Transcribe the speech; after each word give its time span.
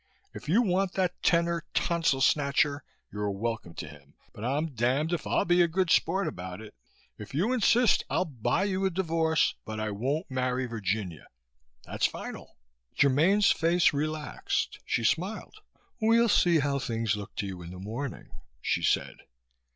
If 0.33 0.49
you 0.49 0.63
want 0.63 0.93
that 0.93 1.21
tenor 1.21 1.63
tonsil 1.75 2.21
snatcher, 2.21 2.83
you're 3.13 3.29
welcome 3.29 3.75
to 3.75 3.87
him 3.87 4.15
but 4.33 4.43
I'm 4.43 4.73
damned 4.73 5.13
if 5.13 5.27
I'll 5.27 5.45
be 5.45 5.61
a 5.61 5.67
good 5.67 5.91
sport 5.91 6.27
about 6.27 6.59
it. 6.59 6.73
If 7.19 7.35
you 7.35 7.53
insist, 7.53 8.03
I'll 8.09 8.25
buy 8.25 8.63
you 8.63 8.83
a 8.83 8.89
divorce, 8.89 9.53
but 9.63 9.79
I 9.79 9.91
won't 9.91 10.25
marry 10.27 10.65
Virginia 10.65 11.27
that's 11.83 12.07
final!" 12.07 12.57
Germaine's 12.99 13.51
face 13.51 13.93
relaxed. 13.93 14.79
She 14.87 15.03
smiled. 15.03 15.57
"We'll 16.01 16.29
see 16.29 16.57
how 16.61 16.79
things 16.79 17.15
look 17.15 17.35
to 17.35 17.45
you 17.45 17.61
in 17.61 17.69
the 17.69 17.77
morning," 17.77 18.31
she 18.59 18.81
said. 18.81 19.17